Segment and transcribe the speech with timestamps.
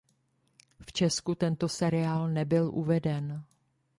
[0.81, 3.43] V Česku tento seriál nebyl uveden.